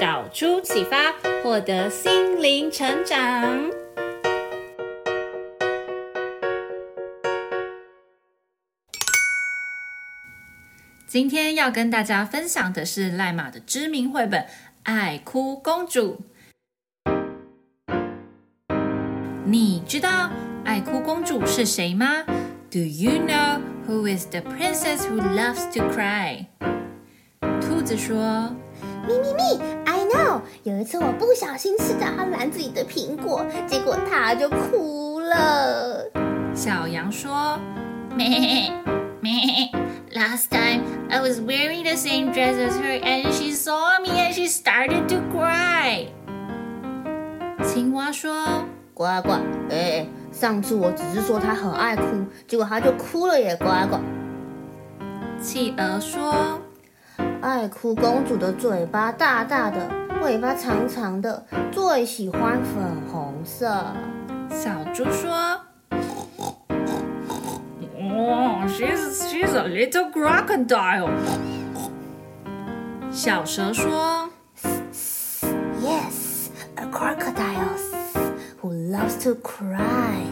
[0.00, 1.12] 导出启发，
[1.42, 3.70] 获得心灵成长。
[11.06, 14.40] 今天要跟大家分享的是赖马的知名绘本
[14.82, 16.24] 《爱哭公主》。
[19.44, 20.30] 你知道
[20.64, 22.24] 爱哭公主是谁吗
[22.70, 26.46] ？Do you know who is the princess who loves to cry？
[27.60, 28.16] 兔子说
[29.06, 29.83] ：“咪咪咪
[30.14, 30.40] ，I know。
[30.62, 36.04] 有一次我不小心吃到他篮子里的苹果，结果他就哭了。”
[36.54, 37.58] 小羊说
[38.14, 38.70] ：“咩
[39.20, 39.32] 咩
[40.12, 44.46] ，Last time I was wearing the same dress as her, and she saw me and she
[44.46, 46.06] started to cry。”
[47.66, 48.64] 青蛙说。
[48.96, 49.32] 呱呱，
[49.70, 52.02] 哎，上次我只是说她很爱哭，
[52.46, 53.56] 结果她就哭了耶！
[53.56, 53.98] 呱呱。
[55.42, 56.60] 企鹅说
[57.42, 59.90] ：“爱哭公主的嘴巴大大的，
[60.24, 63.84] 尾巴长长的，最喜欢粉红色。”
[64.48, 65.30] 小猪说
[67.92, 71.10] ：“哦，she's she's a little crocodile。”
[73.12, 74.30] 小蛇说
[75.82, 77.76] ：“Yes, a crocodile。”
[78.62, 80.24] Who loves to cry？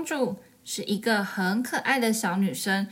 [0.00, 2.88] 公主是一个很可爱的小女生，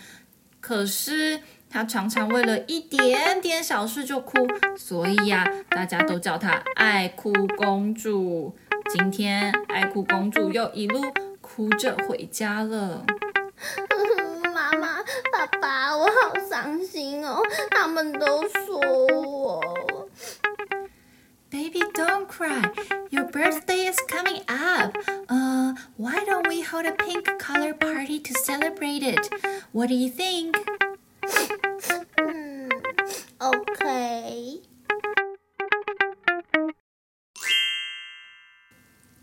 [0.61, 4.47] 可是她常常为了一点点小事就哭，
[4.77, 8.55] 所以呀，大家都叫她爱哭公主。
[8.91, 11.01] 今天爱哭公主又一路
[11.41, 13.07] 哭着回家了。
[14.55, 14.99] 妈妈、
[15.33, 17.41] 爸爸，我好伤心哦，
[17.71, 20.09] 他们都说我。
[21.51, 22.71] Baby, don't cry.
[23.09, 24.98] Your birthday is coming up.
[26.68, 29.30] hold a pink color party to celebrate it?
[29.72, 30.56] What do you think?
[32.18, 32.70] 嗯，
[33.38, 34.62] OK。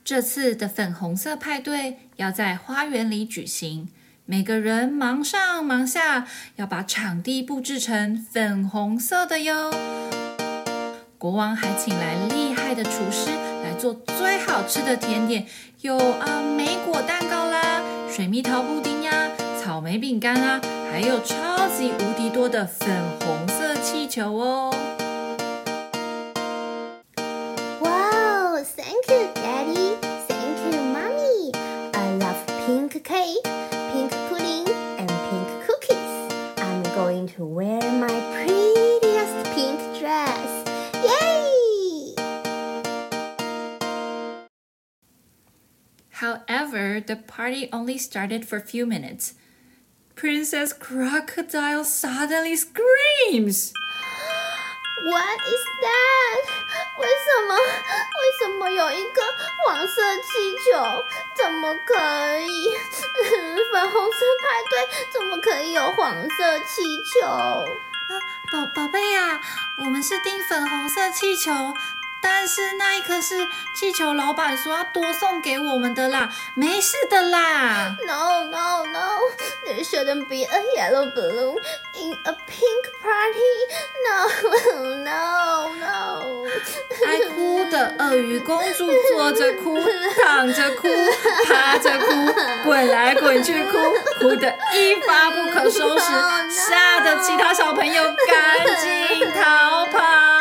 [0.05, 3.89] 这次的粉红色派对要在花园里举行，
[4.27, 9.71] 每个人忙上忙下，要把场地布置成粉红色的哟。
[11.17, 13.44] 国王还请来厉害的厨师来
[13.85, 15.46] 做最好吃的甜点，
[15.81, 19.29] 有啊莓果蛋糕啦、水蜜桃布丁呀、
[19.62, 20.59] 草莓饼干啊，
[20.91, 24.73] 还有超级无敌多的粉红色气球哦！
[46.75, 49.34] However, the party only started for a few minutes.
[50.17, 53.73] Princess Crocodile suddenly screams.
[55.05, 56.43] What is that?
[56.99, 57.55] 为什么？
[57.55, 59.23] 为什么有一个
[59.65, 61.05] 黄色气球？
[61.37, 61.95] 怎么可
[62.41, 62.75] 以？
[63.73, 64.73] 粉红色派对
[65.12, 66.83] 怎么可以有黄色气
[67.15, 67.28] 球？
[67.28, 68.12] 啊，
[68.51, 69.41] 宝宝贝呀，
[69.78, 71.53] 我们是订粉红色气球。
[72.28, 73.36] 但是那一颗是
[73.75, 77.96] 气球老板说要多送给我们的啦，没事的啦。
[78.08, 79.19] No no no,
[79.63, 81.58] there shouldn't be a yellow balloon
[81.94, 83.53] in a pink party.
[84.08, 84.17] No
[85.05, 86.46] no no.
[87.05, 89.78] 爱哭的鳄鱼公主坐着哭，
[90.23, 90.88] 躺着哭，
[91.47, 92.34] 趴着哭，
[92.66, 93.78] 滚来滚去哭，
[94.20, 96.05] 哭得一发不可收拾，
[96.50, 100.34] 吓得其他小朋友赶紧逃跑。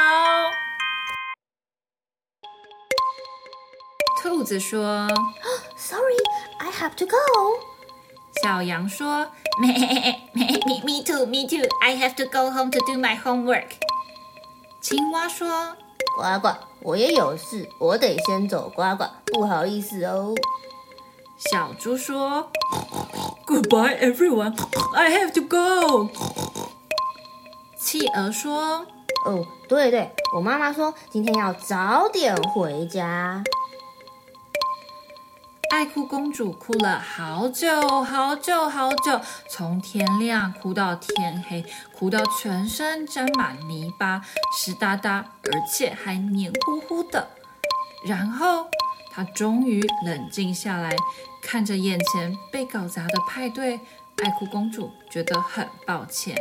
[4.35, 5.07] 兔子说
[5.77, 6.19] ：“Sorry,
[6.59, 7.17] I have to go。”
[8.43, 9.29] 小羊说
[9.63, 9.73] ：“咩
[10.33, 11.65] 咩，me me too, me too.
[11.81, 13.69] I have to go home to do my homework。”
[14.83, 15.77] 青蛙说
[16.19, 18.69] ：“呱呱，我也有事，我得先走。
[18.75, 20.35] 呱呱，不好意思哦。”
[21.39, 22.51] 小猪说
[23.47, 24.57] ：“Goodbye, everyone.
[24.97, 26.11] I have to go。”
[27.79, 28.85] 企鹅说
[29.27, 33.45] 哦，对对，我妈妈说今天要早点回家。
[35.75, 44.23] 爱哭公主哭了好久好久好久，从天亮哭到天黑，哭到全身沾满泥巴，
[44.57, 47.29] 湿哒哒，而且还黏糊糊的。
[48.07, 48.69] 然后
[49.11, 50.95] 她终于冷静下来，
[51.43, 53.81] 看着眼前被搞砸的派对，
[54.23, 56.41] 爱哭公主觉得很抱歉。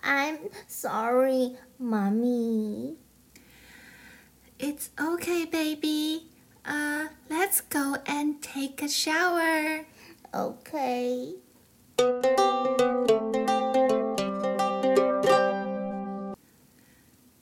[0.00, 0.38] I'm
[0.68, 2.98] sorry, mommy.
[4.59, 6.27] It's okay, baby.
[6.65, 9.85] Uh, let's go and take a shower.
[10.33, 11.33] Okay.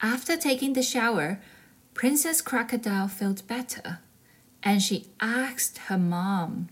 [0.01, 1.39] After taking the shower,
[1.94, 4.00] Princess Crocodile felt better,
[4.63, 6.69] and she asked her mom,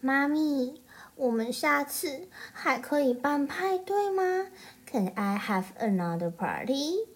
[0.00, 0.80] 妈咪，
[1.14, 4.46] 我们下次还可以办派对吗？
[4.86, 7.06] Can I have another party?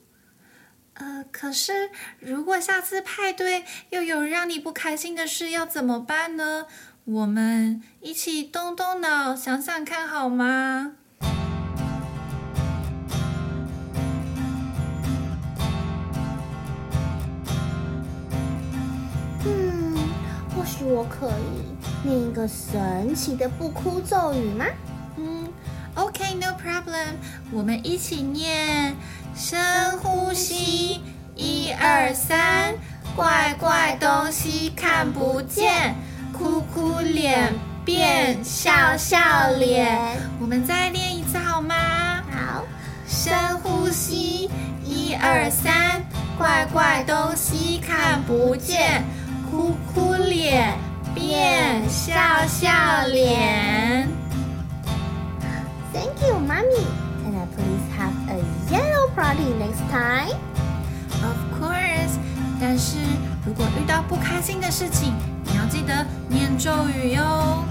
[0.99, 6.65] 呃，可是如果下次派对又有让你不开心的事，要怎么办呢？
[7.05, 10.93] 我们一起动动脑，想想看好吗？
[19.45, 19.95] 嗯，
[20.55, 24.65] 或许我可以念一个神奇的不哭咒语吗？
[25.15, 25.47] 嗯
[25.95, 27.13] ，OK，no problem，
[27.51, 28.95] 我们一起念。
[29.37, 29.59] 深
[29.99, 30.99] 呼吸，
[31.35, 32.73] 一二三，
[33.15, 35.93] 怪怪东西看不见，
[36.33, 37.53] 哭哭脸
[37.85, 39.19] 变笑笑
[39.59, 39.95] 脸。
[40.41, 41.75] 我们再练一次好吗？
[42.31, 42.63] 好，
[43.07, 44.49] 深呼吸，
[44.83, 46.01] 一二三，
[46.35, 49.03] 怪怪东西看不见，
[49.51, 50.73] 哭哭脸
[51.13, 52.11] 变笑
[52.47, 52.71] 笑
[53.05, 54.09] 脸。
[55.93, 56.87] Thank you, mommy.
[59.16, 60.30] Party next time,
[61.22, 62.16] of course.
[62.58, 62.98] 但是
[63.44, 65.12] 如果遇到不开心的事情，
[65.44, 67.64] 你要记得念咒语哟。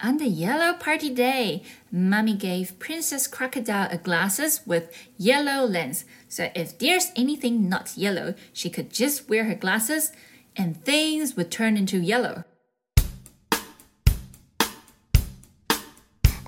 [0.00, 6.04] On the yellow party day, Mommy gave Princess Crocodile a glasses with yellow lens.
[6.28, 10.12] So if there's anything not yellow, she could just wear her glasses
[10.54, 12.44] and things would turn into yellow.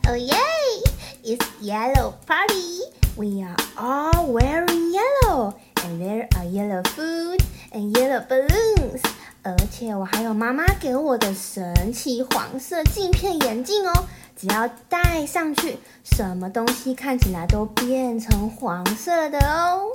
[0.09, 0.83] Oh yay!
[1.23, 2.81] It's yellow party.
[3.17, 7.41] We are all wearing yellow, and there are yellow food
[7.73, 9.01] and yellow balloons.
[9.43, 19.91] 而且我还有妈妈给我的神奇黄色镜片眼镜哦，只要戴上去，什么东西看起来都变成黄色的哦。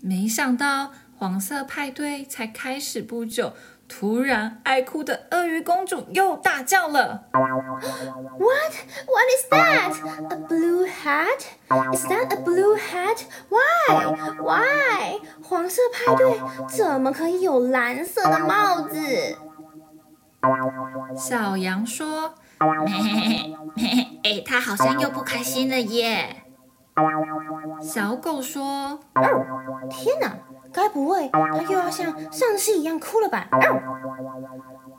[0.00, 3.54] 没想到黄色派对才开始不久。
[3.87, 8.73] 突然，爱哭的鳄鱼公主又大叫了：“What?
[9.05, 9.93] What is that?
[10.29, 11.45] A blue hat?
[11.93, 13.25] Is that a blue hat?
[13.49, 14.05] Why?
[14.39, 15.19] Why?
[15.43, 19.37] 黄色派对怎么可以有蓝色的帽子？”
[21.15, 26.41] 小羊说：“嘿嘿嘿，哎，他好像又不开心了耶。”
[27.82, 30.36] 小狗说：“哦，天哪！”
[30.72, 33.48] 该不会他又要像上次一样哭了吧？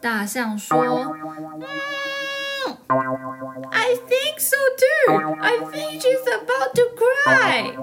[0.01, 2.77] 大象说：“嗯，
[3.71, 5.15] I think so too.
[5.39, 7.77] I think she's about to cry.”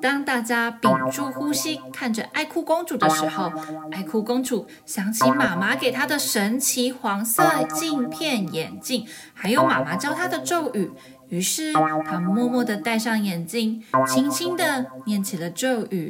[0.00, 3.52] 当大家屏住呼吸看着爱哭公主的时候，
[3.90, 7.42] 爱哭公主想起妈妈给她的神奇黄色
[7.74, 10.92] 镜片眼镜，还有妈妈教她的咒语。
[11.28, 16.08] 于是，她默默地戴上眼镜，轻轻地念起了咒语：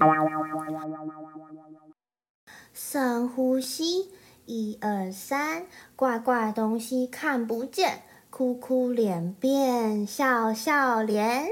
[2.73, 4.11] 深呼吸，
[4.45, 5.65] 一二三，
[5.97, 11.49] 怪怪东西看不见，哭哭脸变笑笑脸。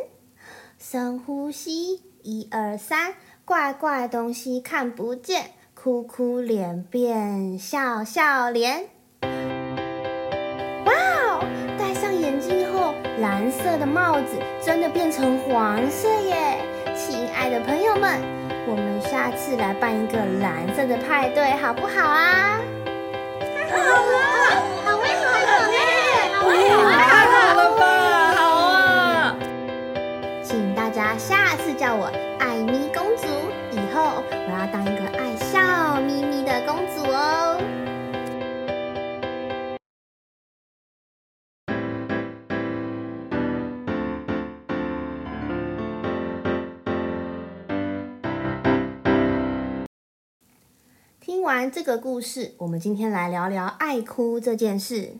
[0.78, 3.14] 深呼吸，一二三，
[3.44, 8.86] 怪怪东西看不见，哭哭脸变笑笑脸。
[10.84, 11.40] 哇哦，
[11.78, 16.58] 戴上眼镜后蓝色的帽子真的变成黄色耶！
[16.96, 18.20] 亲爱的朋友们，
[18.66, 22.60] 我们下次来办一个蓝色的派对，好不好啊？
[23.38, 24.45] 太好了，
[51.46, 55.14] 完这个故事，我们今天来聊聊爱哭这件事。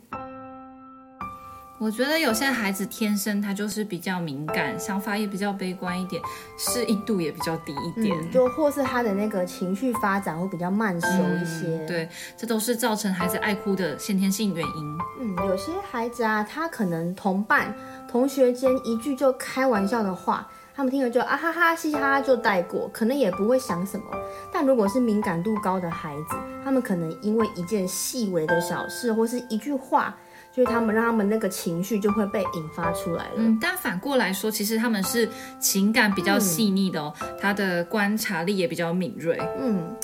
[1.79, 6.21] 我觉得有些孩子天生他就是比较敏感，想法也比较悲观一点，
[6.59, 11.69] 适应度也比较低一点，嗯、就或是他的那个情绪发展会比较慢熟一些。
[11.69, 14.99] 嗯、对，这都是造成孩子爱哭的先天性原因。
[15.21, 17.73] 嗯，有些孩子啊，他可能同伴、
[18.11, 24.05] 同学间一句就开玩笑的话，他们听了就啊哈哈、嘻嘻哈哈就带过，可能也不会想什么。
[24.53, 30.15] 但如果是敏感度高的孩子，他们可能因为一件细微的小事或是一句话。
[30.55, 33.33] 就是他们让他们那个情绪就会被引发出来了。
[33.37, 35.29] 嗯，但反过来说，其实他们是
[35.61, 39.39] 情感比较细腻的哦，嗯、他的观察力也比较敏锐。
[39.59, 39.95] 嗯，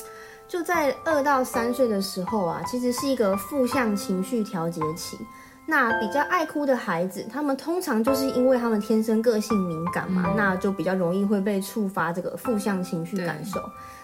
[0.47, 5.17] 就在二到三岁的时候啊，其实是一个负向情绪调节期。
[5.66, 13.61] 那比较爱哭的孩子，他们通常就是因为他们天生个性敏感嘛，嗯、那就比较容易会被触发这个负向情绪感受。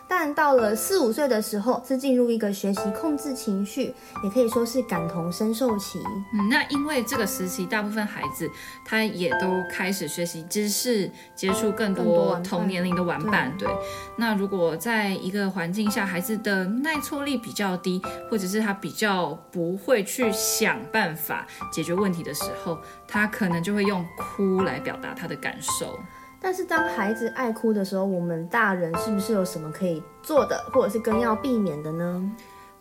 [0.08, 6.00] 但到了四五岁的时候，是进入一个学习控制情绪，也可以说是感同身受期。
[6.32, 8.50] 嗯，那因为这个时期，大部分孩子
[8.84, 13.54] 他也都开始学习知识，接触更多同年龄的玩伴。
[13.58, 13.68] 对，
[14.16, 18.00] 那如果在一个环境下，孩子的耐挫力比较低，
[18.30, 25.98] 或者是他比较不会去想办法解决问题的时候，他可能就会用哭来表达他的感受。
[26.40, 32.32] 但是当孩子爱哭的时候，我们大人是不是有什么可以做的，或者是更要避免的呢？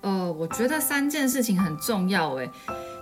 [0.01, 2.49] 呃，我觉得三件事情很重要诶。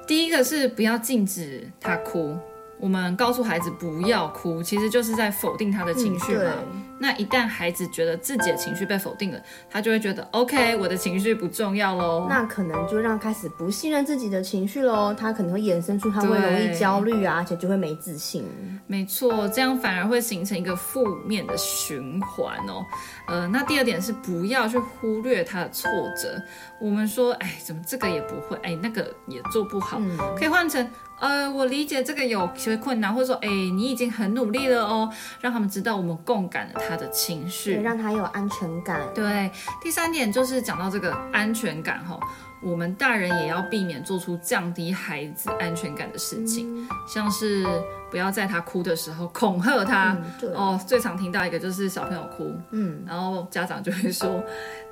[0.08, 2.38] 第一个是不要禁止他哭。
[2.78, 6.52] 我们告诉孩子不要哭，其实就是在否定他的情绪嘛。
[6.74, 12.28] 嗯、那一旦孩子觉得自己的情绪被否定了，他就会觉得 OK，我的情绪不重要喽。
[12.30, 15.14] 那可能就让开始不信任自己的情绪喽。
[15.14, 18.46] 他可能会衍生出他会容易焦虑啊，而且就会没自信。
[18.88, 22.86] 没错，这样反而会形成一个负面的循环哦。
[23.28, 26.42] 呃，那第二点是不要去忽略他的挫折。
[26.80, 30.88] 我们说，哎，怎么这个也不会，哎，那个也做不好，嗯、可以换成。
[31.18, 35.10] 呃，我理解这个有些困难，或者说，哎，你已经很努力了哦，
[35.40, 39.02] 让他们知道我们共感了他的情绪，让他有安全感。
[39.14, 39.52] 对，
[39.82, 42.20] 第三点就是讲到这个安全感哈、哦，
[42.62, 47.66] 我们大人也要避免做出降低孩子安全感的事情，嗯、像是。
[48.16, 50.16] 不要在他哭的时候恐吓他。
[50.42, 54.42] 嗯、哦，最常听到一个就是小朋友哭，嗯，然后家长就会说，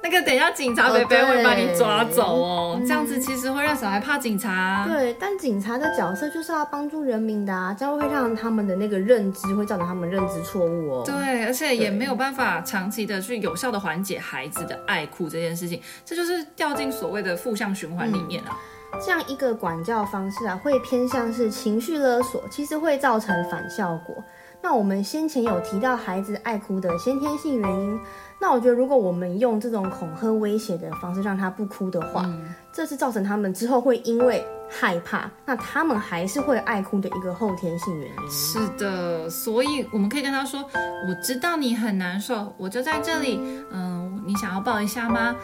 [0.04, 4.86] 那个等一下警察伯伯会把你抓走哦，嗯、这样子其实会让小孩怕警察。
[4.86, 11.04] 对，但警察的角色就是要帮助人民的啊，这样会让他们的那个认知会造成他们认知错误哦。
[11.06, 18.50] 对，而且也没有办法长期的去有效的缓解孩子的爱哭这件事情，这就是掉进所谓的负向循环里面啊。
[18.52, 24.16] 嗯这样一个管教方式啊，会偏向是情绪勒索，其实会造成反效果。
[24.62, 28.00] 那我们先前有提到孩子爱哭的先天性原因，
[28.40, 38.32] 那我觉得如果我们用这种恐吓威胁的方式让他不哭的话，嗯、这是造成他们之后会因为害怕，那他们还是会爱哭的一个后天性原因。
[38.32, 40.64] 是的，所以我们可以跟他说
[41.10, 45.36] ：“我知道你很难受，我就在这里，嗯，你想要抱一下吗？”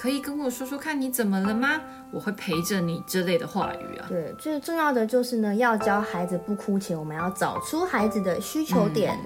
[0.00, 1.80] 可以跟我说说看你怎么了吗？
[2.12, 4.06] 我会陪着你之类的话语啊。
[4.08, 9.18] 对，最重要的就是呢，要教孩子不哭前，我们要找出孩子的需求点，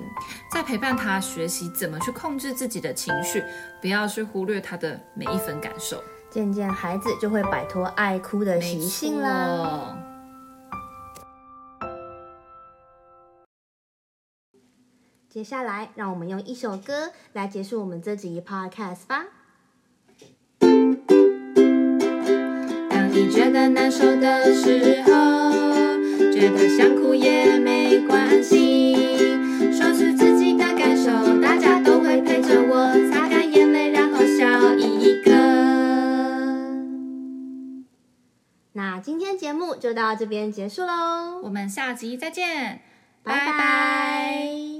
[0.51, 3.45] 再、嗯、陪伴他学习怎么去控制自己的情绪，
[3.83, 6.03] 不要去忽略他的每一分感受。
[6.31, 9.95] 渐渐孩子就会摆脱爱哭的习性啦。
[15.29, 19.27] 接下来，让我们用一首歌来结束我们这集 podcast 吧。
[23.13, 25.13] 你觉得难受的时候，
[26.33, 28.95] 觉得想哭也没关系，
[29.71, 35.33] 说出自己的感受，大家都会陪着我，擦干眼泪，然后笑一个。
[38.73, 42.81] 那今天节目就到这边结束喽，我们下集再见，
[43.23, 44.72] 拜拜。